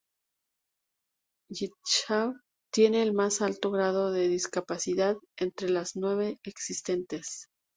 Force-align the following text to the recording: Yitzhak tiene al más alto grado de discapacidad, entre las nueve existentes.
Yitzhak 1.51 2.37
tiene 2.73 3.03
al 3.03 3.13
más 3.13 3.43
alto 3.43 3.69
grado 3.69 4.11
de 4.11 4.27
discapacidad, 4.29 5.15
entre 5.37 5.69
las 5.69 5.95
nueve 5.95 6.39
existentes. 6.43 7.49